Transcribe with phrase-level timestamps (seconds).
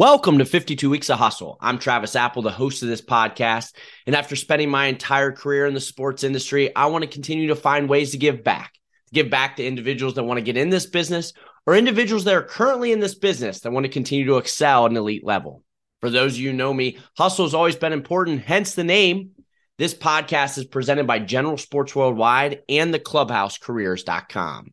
[0.00, 1.58] Welcome to 52 Weeks of Hustle.
[1.60, 3.74] I'm Travis Apel, the host of this podcast.
[4.06, 7.54] And after spending my entire career in the sports industry, I want to continue to
[7.54, 10.70] find ways to give back, to give back to individuals that want to get in
[10.70, 11.34] this business
[11.66, 14.90] or individuals that are currently in this business that want to continue to excel at
[14.90, 15.64] an elite level.
[16.00, 19.32] For those of you who know me, hustle has always been important, hence the name.
[19.76, 24.72] This podcast is presented by General Sports Worldwide and the clubhousecareers.com.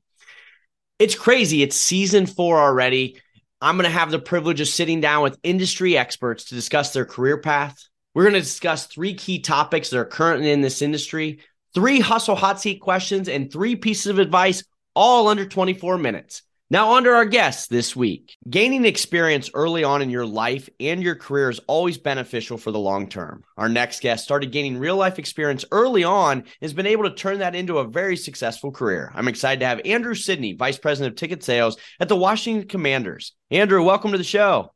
[0.99, 1.63] It's crazy.
[1.63, 3.17] It's season four already.
[3.61, 7.05] I'm going to have the privilege of sitting down with industry experts to discuss their
[7.05, 7.75] career path.
[8.13, 11.39] We're going to discuss three key topics that are currently in this industry,
[11.73, 16.43] three hustle hot seat questions, and three pieces of advice, all under 24 minutes.
[16.69, 21.15] Now, under our guests this week, gaining experience early on in your life and your
[21.15, 23.45] career is always beneficial for the long term.
[23.55, 27.15] Our next guest started gaining real life experience early on and has been able to
[27.15, 29.13] turn that into a very successful career.
[29.15, 33.31] I'm excited to have Andrew Sidney, Vice President of Ticket Sales at the Washington Commanders.
[33.49, 34.73] Andrew, welcome to the show.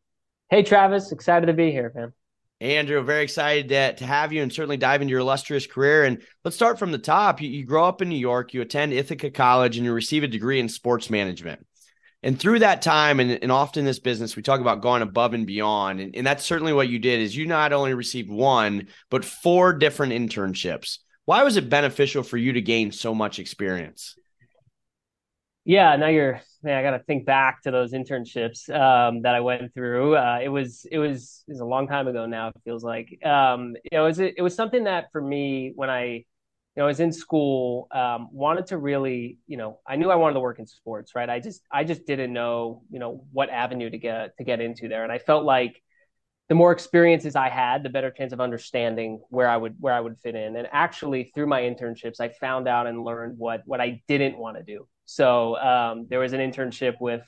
[0.50, 1.12] Hey, Travis.
[1.12, 2.14] Excited to be here, man.
[2.62, 6.06] Andrew, very excited to, to have you and certainly dive into your illustrious career.
[6.06, 7.42] And let's start from the top.
[7.42, 10.28] You, you grow up in New York, you attend Ithaca College, and you receive a
[10.28, 11.66] degree in sports management.
[12.24, 15.48] And through that time, and, and often this business, we talk about going above and
[15.48, 16.00] beyond.
[16.00, 19.74] And, and that's certainly what you did is you not only received one, but four
[19.74, 21.00] different internships.
[21.26, 24.16] Why was it beneficial for you to gain so much experience?
[25.64, 29.40] Yeah, now you're man, I got to think back to those internships um, that I
[29.40, 30.16] went through.
[30.16, 32.50] Uh, it was it was it was a long time ago now.
[32.50, 35.90] It feels like um, you know it was it was something that for me when
[35.90, 36.26] I
[36.76, 40.16] you know, I was in school, um, wanted to really, you know, I knew I
[40.16, 41.30] wanted to work in sports, right?
[41.30, 44.88] I just, I just didn't know, you know, what avenue to get to get into
[44.88, 45.82] there, and I felt like
[46.52, 50.02] the more experiences I had, the better chance of understanding where I would where I
[50.02, 50.58] would fit in.
[50.58, 54.58] And actually, through my internships, I found out and learned what what I didn't want
[54.58, 54.86] to do.
[55.06, 57.22] So um, there was an internship with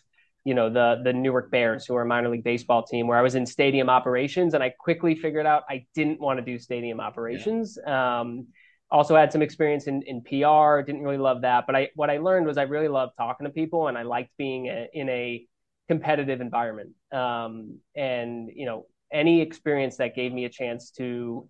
[0.44, 3.22] you know the the Newark Bears, who are a minor league baseball team, where I
[3.22, 7.00] was in stadium operations, and I quickly figured out I didn't want to do stadium
[7.00, 7.78] operations.
[7.82, 8.20] Yeah.
[8.20, 8.48] Um,
[8.94, 10.82] also had some experience in, in PR.
[10.82, 13.52] Didn't really love that, but I what I learned was I really loved talking to
[13.52, 15.46] people, and I liked being a, in a
[15.88, 16.92] competitive environment.
[17.12, 21.50] Um, and you know, any experience that gave me a chance to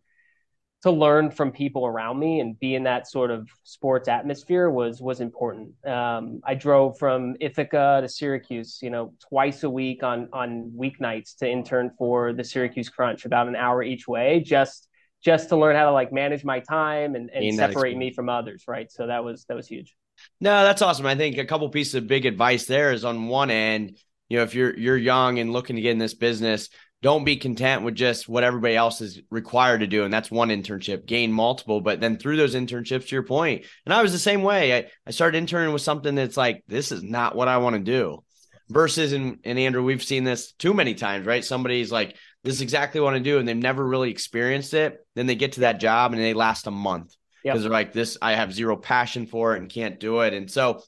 [0.84, 5.02] to learn from people around me and be in that sort of sports atmosphere was
[5.02, 5.74] was important.
[5.86, 11.36] Um, I drove from Ithaca to Syracuse, you know, twice a week on on weeknights
[11.40, 14.88] to intern for the Syracuse Crunch, about an hour each way, just
[15.24, 18.64] just to learn how to like manage my time and, and separate me from others
[18.68, 18.92] right?
[18.92, 19.96] So that was that was huge.
[20.40, 21.06] No that's awesome.
[21.06, 23.98] I think a couple pieces of big advice there is on one end
[24.30, 26.70] you know if you're you're young and looking to get in this business
[27.02, 30.48] don't be content with just what everybody else is required to do and that's one
[30.50, 31.06] internship.
[31.06, 34.42] Gain multiple but then through those internships to your point and i was the same
[34.44, 34.76] way.
[34.76, 37.82] I, I started interning with something that's like this is not what i want to
[37.82, 38.24] do.
[38.70, 41.44] Versus and, and andrew we've seen this too many times right?
[41.44, 45.06] Somebody's like this is exactly what I do, and they've never really experienced it.
[45.16, 47.64] Then they get to that job and they last a month because yep.
[47.64, 50.82] they're like, "This, I have zero passion for it and can't do it." And so,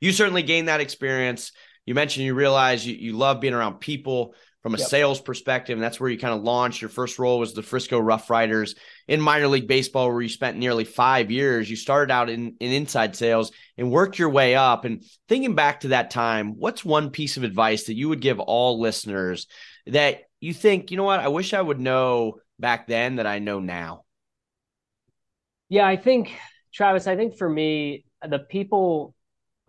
[0.00, 1.52] you certainly gained that experience.
[1.86, 4.88] You mentioned you realize you, you love being around people from a yep.
[4.88, 6.80] sales perspective, and that's where you kind of launched.
[6.80, 8.76] Your first role was the Frisco Rough Riders
[9.08, 11.68] in minor league baseball, where you spent nearly five years.
[11.68, 14.84] You started out in, in inside sales and worked your way up.
[14.84, 18.38] And thinking back to that time, what's one piece of advice that you would give
[18.38, 19.48] all listeners
[19.86, 23.38] that you think, you know what, I wish I would know back then that I
[23.38, 24.04] know now?
[25.68, 26.36] Yeah, I think,
[26.74, 29.14] Travis, I think for me, the people,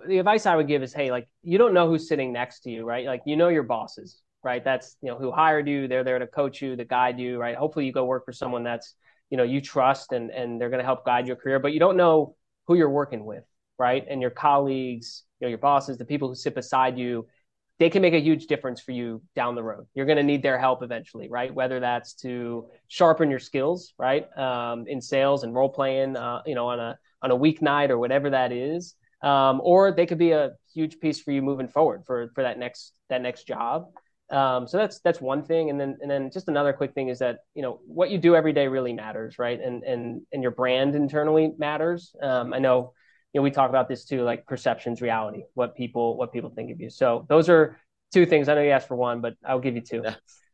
[0.05, 2.71] the advice I would give is, hey, like, you don't know who's sitting next to
[2.71, 3.05] you, right?
[3.05, 4.63] Like, you know your bosses, right?
[4.63, 5.87] That's, you know, who hired you.
[5.87, 7.55] They're there to coach you, to guide you, right?
[7.55, 8.95] Hopefully you go work for someone that's,
[9.29, 11.79] you know, you trust and, and they're going to help guide your career, but you
[11.79, 12.35] don't know
[12.65, 13.43] who you're working with,
[13.77, 14.03] right?
[14.09, 17.27] And your colleagues, you know, your bosses, the people who sit beside you,
[17.83, 19.85] they can make a huge difference for you down the road.
[19.93, 21.53] You're going to need their help eventually, right?
[21.53, 26.55] Whether that's to sharpen your skills, right, um, in sales and role playing, uh, you
[26.55, 30.31] know, on a on a weeknight or whatever that is, um, or they could be
[30.31, 33.87] a huge piece for you moving forward for for that next that next job.
[34.29, 37.19] Um, so that's that's one thing, and then and then just another quick thing is
[37.19, 39.59] that you know what you do every day really matters, right?
[39.59, 42.15] And and and your brand internally matters.
[42.21, 42.93] Um, I know
[43.33, 46.71] you know we talk about this too like perceptions reality what people what people think
[46.71, 46.89] of you.
[46.89, 47.77] So those are
[48.13, 48.47] two things.
[48.47, 50.03] I know you asked for one but i'll give you two.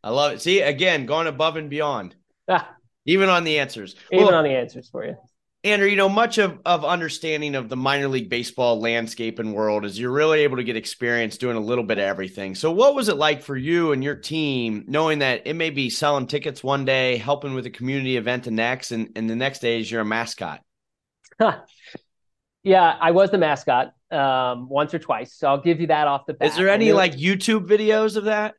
[0.04, 0.42] I love it.
[0.42, 2.16] See again going above and beyond.
[2.48, 3.96] Ah, even on the answers.
[4.12, 5.16] Even well, on the answers for you.
[5.66, 9.84] Andrew, you know, much of, of understanding of the minor league baseball landscape and world
[9.84, 12.56] is you're really able to get experience doing a little bit of everything.
[12.56, 15.90] So, what was it like for you and your team knowing that it may be
[15.90, 19.60] selling tickets one day, helping with a community event the next, and, and the next
[19.60, 20.62] day is you're a mascot?
[22.64, 26.26] Yeah, I was the mascot um, once or twice, so I'll give you that off
[26.26, 26.50] the bat.
[26.50, 28.56] Is there any like YouTube videos of that?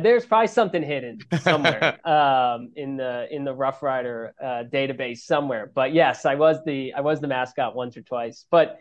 [0.00, 5.70] there's probably something hidden somewhere um, in the in the Rough Rider uh, database somewhere.
[5.72, 8.46] But yes, I was the I was the mascot once or twice.
[8.50, 8.78] But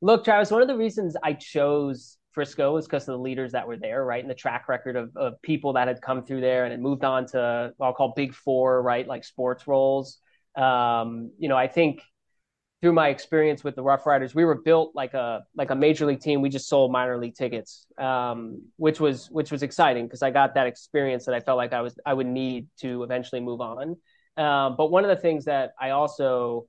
[0.00, 3.68] look, Travis, one of the reasons I chose Frisco was because of the leaders that
[3.68, 6.64] were there, right, and the track record of, of people that had come through there
[6.64, 10.18] and had moved on to what I'll call Big Four, right, like sports roles.
[10.56, 12.02] Um, you know, I think
[12.80, 16.06] through my experience with the Rough Riders, we were built like a like a major
[16.06, 16.40] league team.
[16.40, 20.54] We just sold minor league tickets, um, which was which was exciting because I got
[20.54, 23.96] that experience that I felt like I was I would need to eventually move on.
[24.36, 26.68] Um, but one of the things that I also,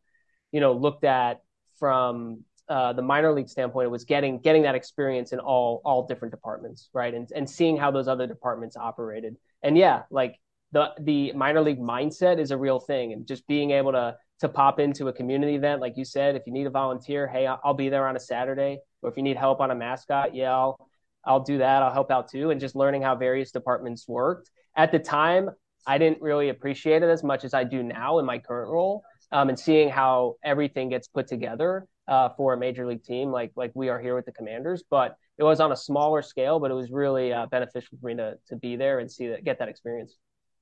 [0.52, 1.42] you know, looked at
[1.78, 6.32] from uh, the minor league standpoint was getting getting that experience in all all different
[6.32, 9.36] departments, right, and and seeing how those other departments operated.
[9.62, 10.40] And yeah, like
[10.72, 14.50] the the minor league mindset is a real thing, and just being able to to
[14.50, 17.74] pop into a community event, like you said, if you need a volunteer, hey, I'll
[17.74, 18.80] be there on a Saturday.
[19.02, 20.90] Or if you need help on a mascot, yeah, I'll
[21.26, 21.84] I'll do that.
[21.84, 22.50] I'll help out too.
[22.50, 24.50] And just learning how various departments worked.
[24.76, 25.50] At the time,
[25.86, 29.04] I didn't really appreciate it as much as I do now in my current role.
[29.32, 33.52] Um, and seeing how everything gets put together uh, for a major league team, like
[33.56, 36.72] like we are here with the Commanders, but it was on a smaller scale, but
[36.72, 39.60] it was really uh, beneficial for me to to be there and see that get
[39.60, 40.16] that experience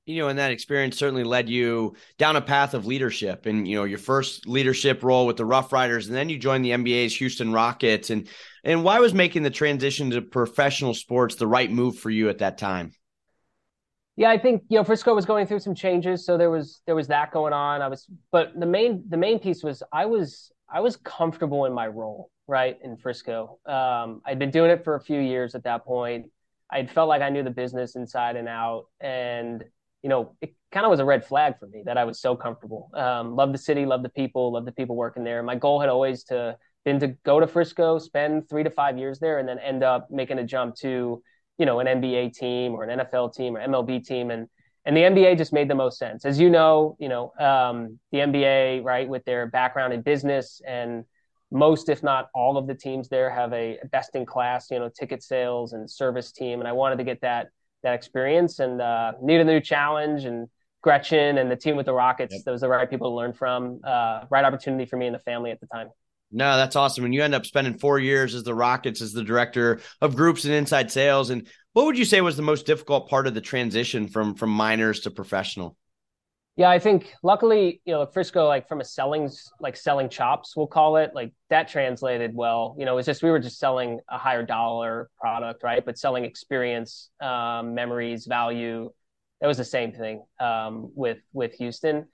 [0.08, 3.76] you know, and that experience certainly led you down a path of leadership and, you
[3.76, 7.14] know, your first leadership role with the Rough Riders, and then you joined the NBA's
[7.16, 8.08] Houston Rockets.
[8.08, 8.26] And,
[8.64, 12.38] and why was making the transition to professional sports the right move for you at
[12.38, 12.92] that time?
[14.16, 16.24] Yeah, I think, you know, Frisco was going through some changes.
[16.24, 17.82] So there was, there was that going on.
[17.82, 21.72] I was, but the main, the main piece was I was, I was comfortable in
[21.74, 22.78] my role, right.
[22.82, 23.58] In Frisco.
[23.66, 26.30] Um, I'd been doing it for a few years at that point.
[26.70, 28.86] I'd felt like I knew the business inside and out.
[29.00, 29.64] And,
[30.02, 32.36] you know, it kind of was a red flag for me that I was so
[32.36, 32.90] comfortable.
[32.94, 35.42] Um, love the city, love the people, love the people working there.
[35.42, 39.18] My goal had always to been to go to Frisco, spend three to five years
[39.18, 41.22] there, and then end up making a jump to,
[41.58, 44.30] you know, an NBA team or an NFL team or MLB team.
[44.30, 44.48] And
[44.84, 46.24] and the NBA just made the most sense.
[46.24, 51.04] As you know, you know, um, the NBA, right, with their background in business and
[51.50, 54.88] most, if not all of the teams there have a best in class, you know,
[54.88, 56.60] ticket sales and service team.
[56.60, 57.48] And I wanted to get that
[57.82, 60.24] that experience and uh, need a new challenge.
[60.24, 60.48] And
[60.82, 62.44] Gretchen and the team with the Rockets, yep.
[62.44, 63.80] those are the right people to learn from.
[63.84, 65.88] Uh, right opportunity for me and the family at the time.
[66.30, 67.04] No, that's awesome.
[67.04, 70.44] And you end up spending four years as the Rockets as the director of groups
[70.44, 71.30] and inside sales.
[71.30, 74.50] And what would you say was the most difficult part of the transition from from
[74.50, 75.76] minors to professional?
[76.58, 80.66] Yeah, I think luckily, you know, Frisco, like from a selling, like selling chops, we'll
[80.66, 82.74] call it, like that translated well.
[82.76, 85.84] You know, it's just we were just selling a higher dollar product, right?
[85.86, 88.90] But selling experience, um, memories, value.
[89.40, 92.08] That was the same thing um, with with Houston.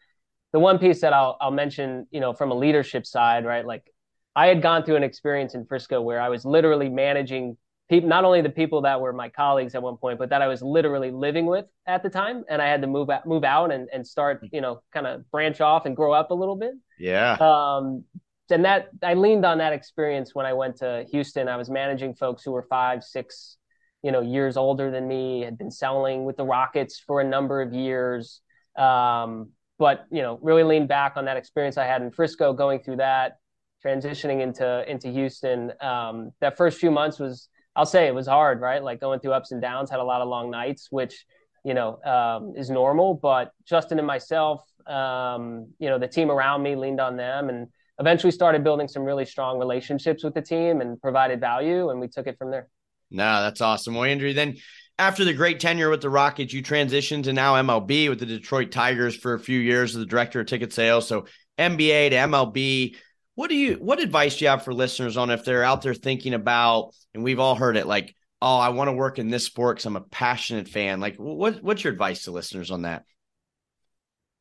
[0.52, 3.64] The one piece that I'll I'll mention, you know, from a leadership side, right?
[3.64, 3.90] Like
[4.36, 7.56] I had gone through an experience in Frisco where I was literally managing
[7.88, 10.48] people, not only the people that were my colleagues at one point, but that I
[10.48, 13.72] was literally living with at the time, and I had to move out, move out,
[13.72, 16.74] and and start, you know, kind of branch off and grow up a little bit.
[16.98, 17.36] Yeah.
[17.40, 18.04] Um,
[18.50, 21.48] and that I leaned on that experience when I went to Houston.
[21.48, 23.56] I was managing folks who were five, six,
[24.02, 27.62] you know, years older than me, had been selling with the Rockets for a number
[27.62, 28.40] of years.
[28.76, 32.80] Um, but you know, really leaned back on that experience I had in Frisco, going
[32.80, 33.38] through that,
[33.84, 35.72] transitioning into into Houston.
[35.80, 38.82] Um, that first few months was I'll say it was hard, right?
[38.82, 41.24] Like going through ups and downs, had a lot of long nights, which,
[41.64, 43.14] you know, um, is normal.
[43.14, 47.68] But Justin and myself, um, you know, the team around me leaned on them and
[47.98, 51.90] eventually started building some really strong relationships with the team and provided value.
[51.90, 52.68] And we took it from there.
[53.10, 53.94] No, that's awesome.
[53.94, 54.56] Well, Andrew, then
[54.98, 58.70] after the great tenure with the Rockets, you transitioned to now MLB with the Detroit
[58.70, 61.08] Tigers for a few years as the director of ticket sales.
[61.08, 61.26] So
[61.58, 62.96] NBA to MLB.
[63.34, 65.94] What do you what advice do you have for listeners on if they're out there
[65.94, 69.44] thinking about and we've all heard it like oh I want to work in this
[69.46, 73.04] sport cuz I'm a passionate fan like what what's your advice to listeners on that?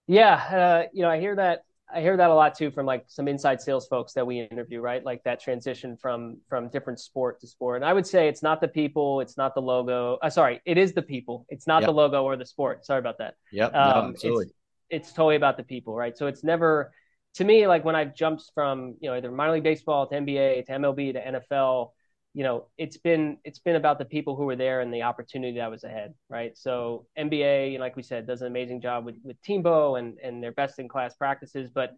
[0.08, 1.62] Yeah, uh, you know, I hear that
[1.94, 4.82] I hear that a lot too from like some inside sales folks that we interview,
[4.82, 5.04] right?
[5.04, 7.78] Like that transition from from different sport to sport.
[7.78, 10.18] And I would say it's not the people, it's not the logo.
[10.22, 11.46] Uh, sorry, it is the people.
[11.50, 11.88] It's not yep.
[11.88, 12.86] the logo or the sport.
[12.86, 13.36] Sorry about that.
[13.52, 14.46] Yeah, Um, no, absolutely.
[14.46, 14.54] It's,
[14.90, 16.18] it's totally about the people, right?
[16.18, 16.92] So it's never
[17.36, 20.66] to me, like when I've jumped from you know either minor league baseball to NBA
[20.66, 21.92] to MLB to NFL,
[22.34, 25.58] you know it's been it's been about the people who were there and the opportunity
[25.58, 26.58] that was ahead, right?
[26.58, 30.52] So NBA, like we said, does an amazing job with with TMBO and and their
[30.52, 31.96] best in class practices, but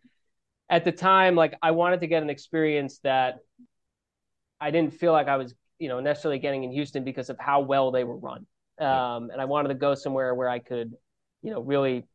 [0.70, 3.39] at the time, like I wanted to get an experience that
[4.60, 7.62] I didn't feel like I was you know necessarily getting in Houston because of how
[7.62, 8.46] well they were run,
[8.80, 10.94] um, and I wanted to go somewhere where I could
[11.42, 12.06] you know really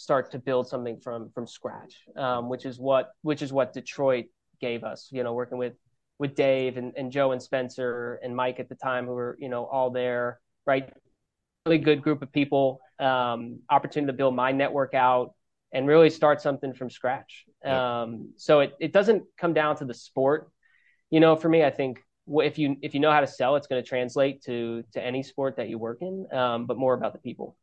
[0.00, 4.26] start to build something from from scratch, um, which is what which is what Detroit
[4.60, 5.08] gave us.
[5.10, 5.74] You know, working with
[6.18, 9.48] with Dave and, and Joe and Spencer and Mike at the time, who were you
[9.48, 10.90] know all there, right?
[11.66, 15.34] really good group of people, um, opportunity to build my network out
[15.72, 17.44] and really start something from scratch.
[17.64, 18.02] Yeah.
[18.02, 20.50] Um, so it, it doesn't come down to the sport.
[21.10, 23.66] You know, for me, I think if you if you know how to sell, it's
[23.66, 27.12] going to translate to to any sport that you work in, um, but more about
[27.12, 27.56] the people.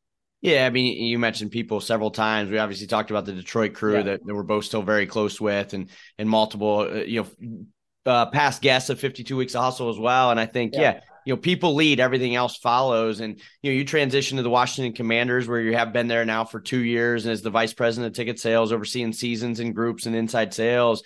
[0.48, 2.50] Yeah, I mean, you mentioned people several times.
[2.50, 4.04] We obviously talked about the Detroit crew yeah.
[4.04, 7.66] that, that, we're both still very close with, and and multiple, uh, you know,
[8.06, 10.32] uh, past guests of 52 Weeks of Hustle as well.
[10.32, 10.82] And I think, yeah.
[10.82, 11.00] yeah.
[11.26, 13.20] you know, people lead, everything else follows.
[13.20, 16.46] And, you know, you transition to the Washington Commanders where you have been there now
[16.46, 20.06] for two years and as the vice president of ticket sales, overseeing seasons and groups
[20.06, 21.04] and inside sales.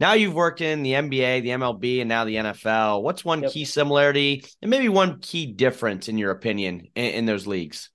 [0.00, 3.02] Now you've worked in the NBA, the MLB, and now the NFL.
[3.02, 3.52] What's one yep.
[3.52, 7.90] key similarity and maybe one key difference in your opinion in, in those leagues?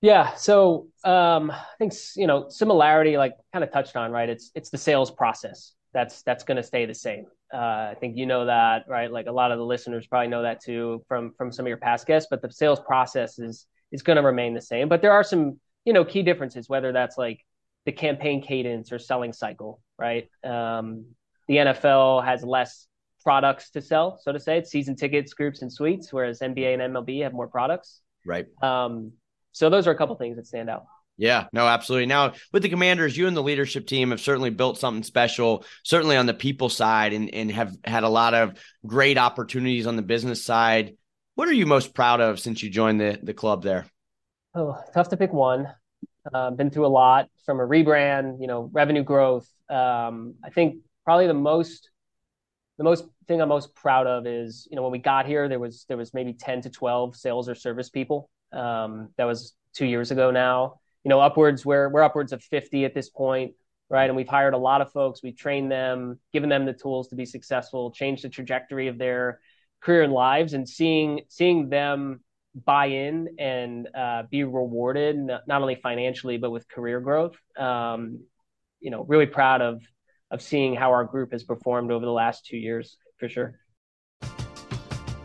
[0.00, 0.34] Yeah.
[0.34, 4.28] So um, I think you know similarity, like kind of touched on, right?
[4.28, 7.26] It's it's the sales process that's that's going to stay the same.
[7.52, 9.10] Uh, I think you know that, right?
[9.10, 11.78] Like a lot of the listeners probably know that too from from some of your
[11.78, 12.28] past guests.
[12.30, 14.88] But the sales process is is going to remain the same.
[14.88, 17.40] But there are some you know key differences, whether that's like
[17.84, 20.28] the campaign cadence or selling cycle, right?
[20.44, 21.06] Um,
[21.48, 22.86] the NFL has less
[23.24, 24.58] products to sell, so to say.
[24.58, 28.02] It's season tickets, groups, and suites, whereas NBA and MLB have more products.
[28.26, 28.46] Right.
[28.62, 29.12] Um,
[29.58, 30.86] so those are a couple things that stand out.
[31.16, 32.06] Yeah, no, absolutely.
[32.06, 36.16] Now, with the commanders, you and the leadership team have certainly built something special, certainly
[36.16, 40.02] on the people side, and, and have had a lot of great opportunities on the
[40.02, 40.96] business side.
[41.34, 43.86] What are you most proud of since you joined the, the club there?
[44.54, 45.66] Oh, tough to pick one.
[46.32, 49.48] Uh, been through a lot from a rebrand, you know, revenue growth.
[49.68, 51.90] Um, I think probably the most
[52.76, 55.58] the most thing I'm most proud of is, you know, when we got here, there
[55.58, 58.30] was there was maybe 10 to 12 sales or service people.
[58.52, 60.74] Um, that was two years ago now
[61.04, 63.54] you know, upwards we're we're upwards of 50 at this point,
[63.88, 64.10] right?
[64.10, 65.22] And we've hired a lot of folks.
[65.22, 69.40] We've trained them, given them the tools to be successful, change the trajectory of their
[69.80, 72.20] career and lives, and seeing seeing them
[72.54, 77.36] buy in and uh, be rewarded not only financially but with career growth.
[77.56, 78.20] Um,
[78.80, 79.80] you know, really proud of
[80.30, 83.58] of seeing how our group has performed over the last two years for sure.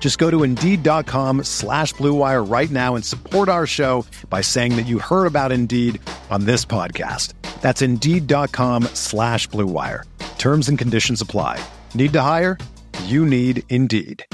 [0.00, 4.86] Just go to Indeed.com slash BlueWire right now and support our show by saying that
[4.86, 7.34] you heard about Indeed on this podcast.
[7.60, 10.04] That's Indeed.com slash BlueWire.
[10.38, 11.62] Terms and conditions apply.
[11.94, 12.58] Need to hire?
[13.04, 14.24] You need Indeed.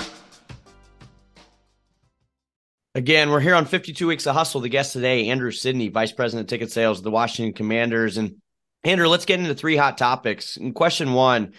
[2.94, 4.62] Again, we're here on 52 Weeks of Hustle.
[4.62, 8.16] The guest today, Andrew Sidney, Vice President of Ticket Sales of the Washington Commanders.
[8.16, 8.36] And
[8.84, 10.56] Andrew, let's get into three hot topics.
[10.56, 11.52] And question one,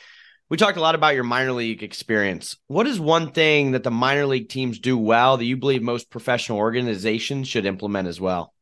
[0.50, 2.58] we talked a lot about your minor league experience.
[2.68, 6.10] What is one thing that the minor league teams do well that you believe most
[6.10, 8.54] professional organizations should implement as well?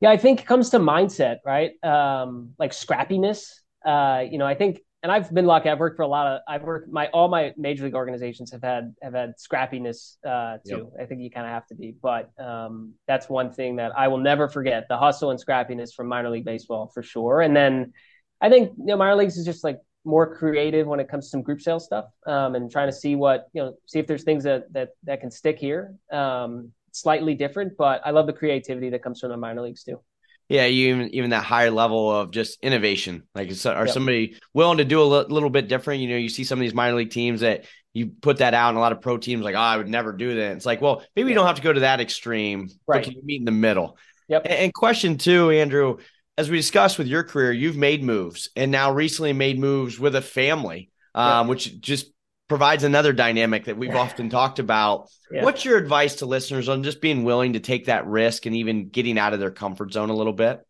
[0.00, 1.72] Yeah, I think it comes to mindset, right?
[1.82, 3.50] Um, like scrappiness
[3.86, 5.68] uh, you know, I think, and I've been lucky.
[5.68, 8.62] I've worked for a lot of, I've worked my all my major league organizations have
[8.62, 10.90] had have had scrappiness uh, too.
[10.96, 11.02] Yep.
[11.02, 14.08] I think you kind of have to be, but um, that's one thing that I
[14.08, 17.40] will never forget: the hustle and scrappiness from minor league baseball for sure.
[17.40, 17.92] And then
[18.40, 21.30] I think you know minor leagues is just like more creative when it comes to
[21.30, 24.24] some group sales stuff um, and trying to see what you know see if there's
[24.24, 28.88] things that that that can stick here um, slightly different but i love the creativity
[28.88, 30.00] that comes from the minor leagues too
[30.48, 33.24] yeah, even even that higher level of just innovation.
[33.34, 33.88] Like, are yep.
[33.88, 36.02] somebody willing to do a little bit different?
[36.02, 38.68] You know, you see some of these minor league teams that you put that out,
[38.68, 40.52] and a lot of pro teams like, oh, I would never do that.
[40.52, 42.68] It's like, well, maybe you don't have to go to that extreme.
[42.86, 43.02] Right.
[43.02, 43.98] can you meet in the middle?
[44.28, 44.42] Yep.
[44.44, 45.96] And, and question two, Andrew,
[46.38, 50.14] as we discussed with your career, you've made moves, and now recently made moves with
[50.14, 51.50] a family, um, yep.
[51.50, 52.12] which just
[52.48, 55.08] provides another dynamic that we've often talked about.
[55.30, 55.42] Yeah.
[55.44, 58.88] What's your advice to listeners on just being willing to take that risk and even
[58.88, 60.60] getting out of their comfort zone a little bit?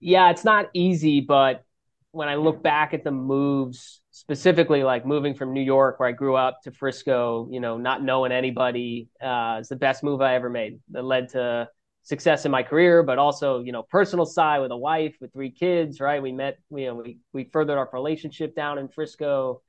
[0.00, 1.64] Yeah, it's not easy, but
[2.10, 6.12] when I look back at the moves, specifically like moving from New York, where I
[6.12, 10.34] grew up, to Frisco, you know, not knowing anybody, uh, is the best move I
[10.34, 10.80] ever made.
[10.90, 11.68] That led to
[12.04, 15.50] success in my career, but also, you know, personal side with a wife, with three
[15.50, 16.22] kids, right?
[16.22, 19.62] We met, you know, we, we furthered our relationship down in Frisco,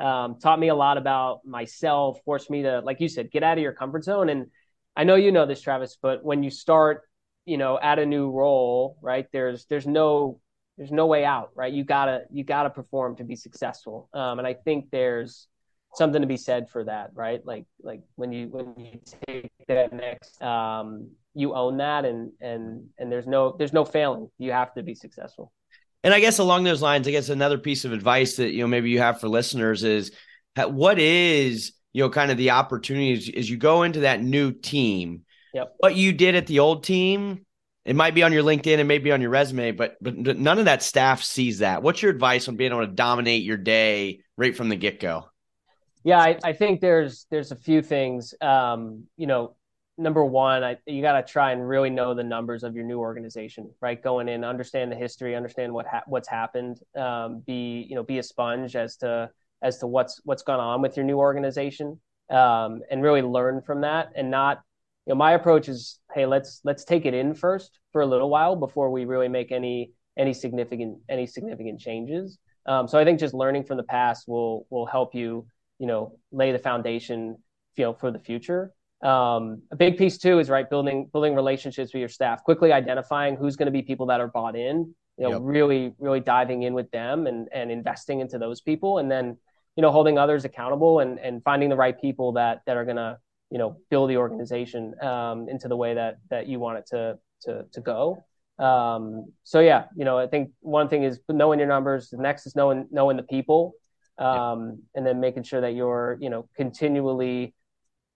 [0.00, 3.58] um, taught me a lot about myself, forced me to, like you said, get out
[3.58, 4.30] of your comfort zone.
[4.30, 4.46] And
[4.96, 7.02] I know you know this, Travis, but when you start,
[7.44, 10.40] you know, at a new role, right, there's, there's no,
[10.78, 11.72] there's no way out, right?
[11.72, 14.08] You gotta, you gotta perform to be successful.
[14.14, 15.46] Um, and I think there's,
[15.94, 17.44] something to be said for that, right?
[17.44, 22.88] Like like when you when you take that next um you own that and and
[22.98, 24.28] and there's no there's no failing.
[24.38, 25.52] You have to be successful.
[26.04, 28.66] And I guess along those lines, I guess another piece of advice that you know
[28.66, 30.12] maybe you have for listeners is
[30.56, 35.22] what is you know kind of the opportunities as you go into that new team.
[35.54, 35.74] Yep.
[35.78, 37.44] What you did at the old team,
[37.84, 40.64] it might be on your LinkedIn and maybe on your resume, but but none of
[40.64, 41.82] that staff sees that.
[41.82, 45.26] What's your advice on being able to dominate your day right from the get go?
[46.04, 48.34] Yeah, I, I, think there's there's a few things.
[48.40, 49.54] Um, you know,
[49.96, 52.98] number one, I, you got to try and really know the numbers of your new
[52.98, 54.02] organization, right?
[54.02, 56.80] Going in, understand the history, understand what ha- what's happened.
[56.96, 59.30] Um, be you know be a sponge as to
[59.62, 63.82] as to what's what's gone on with your new organization, um, and really learn from
[63.82, 64.60] that, and not.
[65.06, 68.30] You know, my approach is, hey, let's let's take it in first for a little
[68.30, 72.38] while before we really make any any significant any significant changes.
[72.66, 75.46] Um, so I think just learning from the past will will help you
[75.82, 77.36] you know lay the foundation
[77.76, 78.72] you know for the future
[79.02, 83.34] um, a big piece too is right building building relationships with your staff quickly identifying
[83.34, 85.40] who's going to be people that are bought in you know yep.
[85.42, 89.36] really really diving in with them and and investing into those people and then
[89.74, 92.96] you know holding others accountable and and finding the right people that that are going
[92.96, 93.18] to
[93.50, 97.18] you know build the organization um, into the way that that you want it to
[97.40, 98.22] to to go
[98.60, 102.46] um, so yeah you know i think one thing is knowing your numbers the next
[102.46, 103.74] is knowing knowing the people
[104.18, 107.54] um, and then making sure that you're you know continually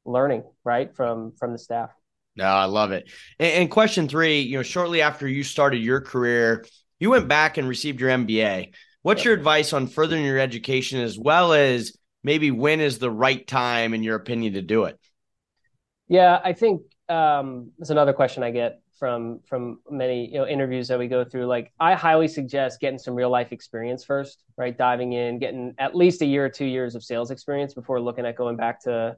[0.05, 1.91] learning right from from the staff.
[2.37, 3.11] No i love it.
[3.39, 6.65] And, and, question three you know shortly after you started your career
[6.99, 8.73] you went back and received your mba
[9.03, 13.47] what's your advice on furthering your education as well as maybe when is the right
[13.47, 14.99] time in your opinion to do it?
[16.09, 20.89] Yeah i think um, that's another question i get from from many you know interviews
[20.89, 24.77] that we go through like i highly suggest getting some real life experience first right?
[24.77, 28.27] Diving in getting at least a year or two years of sales experience before looking
[28.27, 29.17] at going back to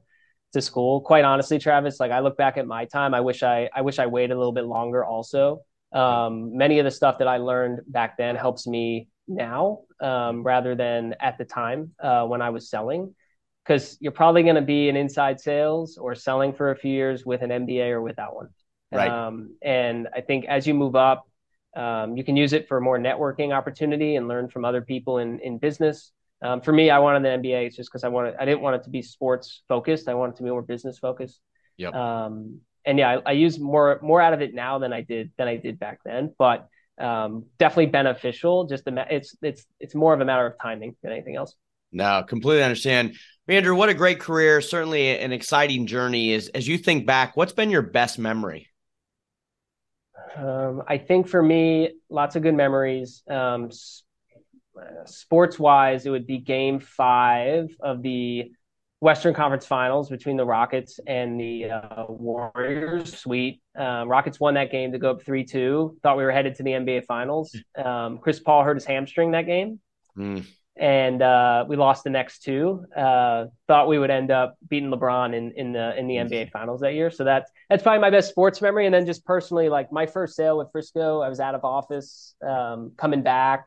[0.53, 1.01] to school.
[1.01, 3.99] Quite honestly travis like i look back at my time i wish i i wish
[3.99, 5.61] i waited a little bit longer also.
[5.91, 10.75] Um, many of the stuff that i learned back then helps me now um, rather
[10.75, 13.15] than at the time uh, when i was selling.
[13.63, 17.25] Because you're probably going to be in inside sales or selling for a few years
[17.25, 18.49] with an mba or without one
[18.91, 19.09] Right.
[19.09, 21.27] Um, and I think as you move up,
[21.75, 25.39] um, you can use it for more networking opportunity and learn from other people in,
[25.39, 26.11] in business.
[26.41, 27.67] Um, for me, I wanted the MBA.
[27.67, 30.07] It's just because I wanted, I didn't want it to be sports focused.
[30.07, 31.39] I wanted it to be more business focused.
[31.77, 31.93] Yep.
[31.93, 35.31] Um, and yeah, I, I, use more, more out of it now than I did,
[35.37, 36.67] than I did back then, but,
[36.99, 38.65] um, definitely beneficial.
[38.65, 41.55] Just the, it's, it's, it's more of a matter of timing than anything else.
[41.91, 43.15] No, completely understand.
[43.47, 44.61] Andrew, what a great career.
[44.61, 46.33] Certainly an exciting journey.
[46.33, 48.68] Is as you think back, what's been your best memory?
[50.35, 53.23] Um, I think for me, lots of good memories.
[53.29, 53.69] Um,
[55.05, 58.51] sports wise, it would be game five of the
[59.01, 63.17] Western Conference Finals between the Rockets and the uh, Warriors.
[63.17, 63.61] Sweet.
[63.77, 65.97] Um, Rockets won that game to go up 3 2.
[66.03, 67.55] Thought we were headed to the NBA Finals.
[67.77, 69.79] Um, Chris Paul hurt his hamstring that game.
[70.17, 70.45] Mm
[70.79, 72.85] and uh, we lost the next two.
[72.95, 76.79] Uh, thought we would end up beating LeBron in, in the in the NBA Finals
[76.81, 77.11] that year.
[77.11, 78.85] So that's that's probably my best sports memory.
[78.85, 82.33] And then just personally, like my first sale with Frisco, I was out of office,
[82.41, 83.65] um, coming back,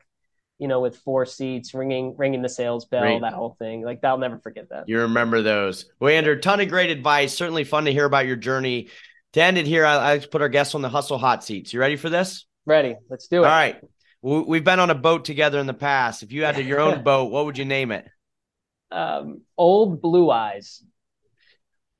[0.57, 3.21] you know, with four seats, ringing ringing the sales bell, great.
[3.21, 3.83] that whole thing.
[3.83, 4.89] Like I'll never forget that.
[4.89, 5.85] You remember those?
[5.99, 7.37] Well, Andrew, ton of great advice.
[7.37, 8.89] Certainly fun to hear about your journey.
[9.33, 11.73] To end it here, I, I put our guests on the hustle hot seats.
[11.73, 12.45] You ready for this?
[12.65, 12.95] Ready.
[13.09, 13.45] Let's do it.
[13.45, 13.79] All right.
[14.23, 16.23] We've been on a boat together in the past.
[16.23, 18.07] If you had your own boat, what would you name it?
[18.89, 20.81] Um, old Blue Eyes.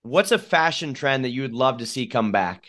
[0.04, 2.66] What's a fashion trend that you would love to see come back?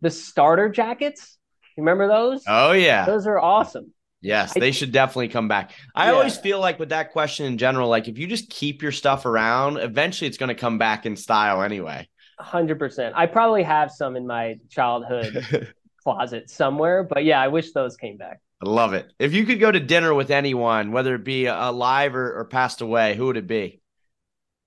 [0.00, 1.38] The starter jackets.
[1.76, 2.44] You remember those?
[2.46, 3.92] Oh yeah, those are awesome.
[4.20, 5.72] Yes, they should definitely come back.
[5.94, 6.12] I yeah.
[6.12, 9.26] always feel like with that question in general, like if you just keep your stuff
[9.26, 12.08] around, eventually it's going to come back in style anyway.
[12.38, 13.14] Hundred percent.
[13.16, 15.74] I probably have some in my childhood
[16.06, 17.02] closet somewhere.
[17.02, 18.40] But yeah, I wish those came back.
[18.62, 19.12] I love it.
[19.18, 22.80] If you could go to dinner with anyone, whether it be alive or, or passed
[22.80, 23.80] away, who would it be?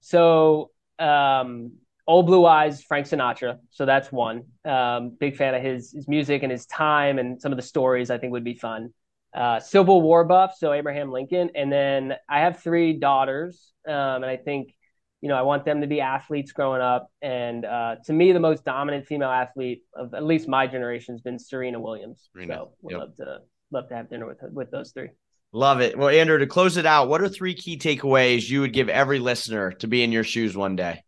[0.02, 1.72] So, um,
[2.06, 3.60] Old Blue Eyes, Frank Sinatra.
[3.70, 4.44] So that's one.
[4.66, 8.12] Um, big fan of his his music and his time and some of the stories.
[8.12, 8.94] I think would be fun.
[9.34, 14.26] Uh, Civil War buff, so Abraham Lincoln, and then I have three daughters, um, and
[14.26, 14.74] I think
[15.22, 17.12] you know, I want them to be athletes growing up.
[17.22, 21.22] And uh, to me, the most dominant female athlete of at least my generation has
[21.22, 22.30] been Serena Williams.
[22.34, 22.54] Serena.
[22.54, 23.00] So we'd yep.
[23.02, 23.38] love to
[23.72, 25.10] love to have dinner with with those three.
[25.52, 25.98] Love it.
[25.98, 29.18] Well, Andrew, to close it out, what are three key takeaways you would give every
[29.18, 31.04] listener to be in your shoes one day?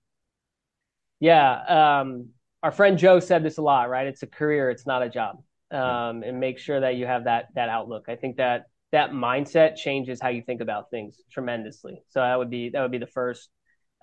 [1.19, 2.29] Yeah, um,
[2.63, 4.07] our friend Joe said this a lot, right?
[4.07, 7.49] It's a career, it's not a job, um, and make sure that you have that
[7.53, 8.05] that outlook.
[8.07, 12.01] I think that that mindset changes how you think about things tremendously.
[12.09, 13.49] So that would be that would be the first.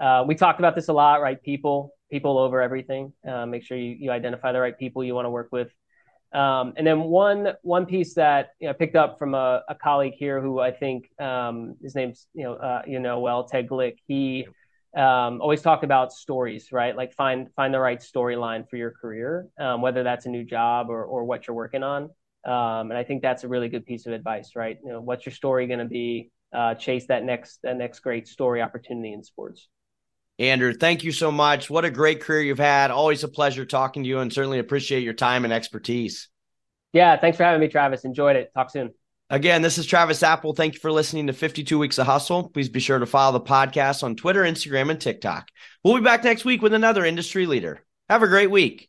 [0.00, 1.42] Uh, we talked about this a lot, right?
[1.42, 3.12] People, people over everything.
[3.26, 5.68] Uh, make sure you, you identify the right people you want to work with.
[6.32, 9.74] Um, and then one one piece that you know, I picked up from a, a
[9.74, 13.66] colleague here who I think um, his name's you know uh, you know well Ted
[13.66, 13.96] Glick.
[14.06, 14.46] He
[14.94, 16.94] um, always talked about stories, right?
[16.94, 20.90] Like find find the right storyline for your career, um, whether that's a new job
[20.90, 22.10] or or what you're working on.
[22.44, 24.78] Um, and I think that's a really good piece of advice, right?
[24.84, 26.30] You know, what's your story going to be?
[26.50, 29.68] Uh, chase that next that next great story opportunity in sports.
[30.38, 31.68] Andrew, thank you so much.
[31.68, 32.90] What a great career you've had.
[32.90, 36.28] Always a pleasure talking to you and certainly appreciate your time and expertise.
[36.92, 38.04] Yeah, thanks for having me, Travis.
[38.04, 38.52] Enjoyed it.
[38.54, 38.92] Talk soon.
[39.30, 40.56] Again, this is Travis Apel.
[40.56, 42.48] Thank you for listening to 52 Weeks of Hustle.
[42.48, 45.48] Please be sure to follow the podcast on Twitter, Instagram, and TikTok.
[45.84, 47.84] We'll be back next week with another industry leader.
[48.08, 48.88] Have a great week.